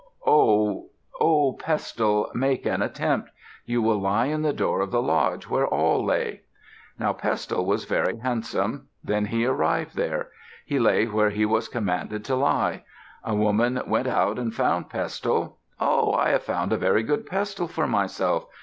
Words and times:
Ho! 0.21 0.87
O 1.19 1.53
Pestle, 1.53 2.31
make 2.33 2.65
an 2.65 2.81
attempt. 2.81 3.29
You 3.67 3.83
will 3.83 3.99
lie 4.01 4.25
in 4.25 4.41
the 4.41 4.51
door 4.51 4.81
of 4.81 4.89
the 4.89 4.99
lodge 4.99 5.47
where 5.47 5.67
Awl 5.71 6.03
lay." 6.03 6.41
Now 6.97 7.13
Pestle 7.13 7.67
was 7.67 7.85
very 7.85 8.17
handsome. 8.17 8.87
Then 9.03 9.25
he 9.25 9.45
arrived 9.45 9.95
there. 9.95 10.29
He 10.65 10.79
lay 10.79 11.05
where 11.05 11.29
he 11.29 11.45
was 11.45 11.67
commanded 11.67 12.25
to 12.25 12.35
lie. 12.35 12.83
A 13.23 13.35
woman 13.35 13.79
went 13.85 14.07
out 14.07 14.39
and 14.39 14.55
found 14.55 14.89
Pestle. 14.89 15.59
"Oh! 15.79 16.13
I 16.13 16.29
have 16.29 16.41
found 16.41 16.73
a 16.73 16.77
very 16.77 17.03
good 17.03 17.27
pestle 17.27 17.67
for 17.67 17.85
myself. 17.85 18.47